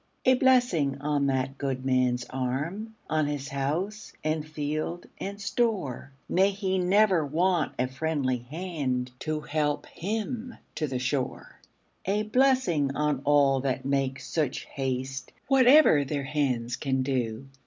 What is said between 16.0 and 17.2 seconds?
their hands can